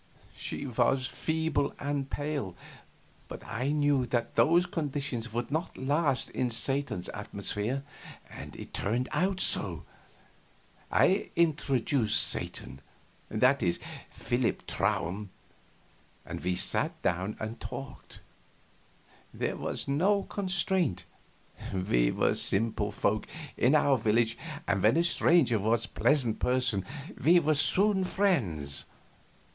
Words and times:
She 0.35 0.65
was 0.65 1.05
feeble 1.05 1.75
and 1.77 2.09
pale, 2.09 2.55
but 3.27 3.45
I 3.45 3.67
knew 3.69 4.07
that 4.07 4.33
those 4.33 4.65
conditions 4.65 5.31
would 5.31 5.51
not 5.51 5.77
last 5.77 6.31
in 6.31 6.49
Satan's 6.49 7.07
atmosphere, 7.09 7.83
and 8.27 8.55
it 8.55 8.73
turned 8.73 9.07
out 9.11 9.39
so. 9.39 9.85
I 10.91 11.29
introduced 11.35 12.19
Satan 12.19 12.81
that 13.29 13.61
is, 13.61 13.79
Philip 14.09 14.65
Traum 14.65 15.29
and 16.25 16.43
we 16.43 16.55
sat 16.55 16.99
down 17.03 17.37
and 17.39 17.59
talked. 17.61 18.21
There 19.31 19.55
was 19.55 19.87
no 19.87 20.23
constraint. 20.23 21.03
We 21.71 22.09
were 22.09 22.33
simple 22.33 22.91
folk, 22.91 23.27
in 23.55 23.75
our 23.75 23.99
village, 23.99 24.35
and 24.67 24.81
when 24.81 24.97
a 24.97 25.03
stranger 25.03 25.59
was 25.59 25.85
a 25.85 25.89
pleasant 25.89 26.39
person 26.39 26.83
we 27.23 27.39
were 27.39 27.53
soon 27.53 28.03
friends. 28.03 28.85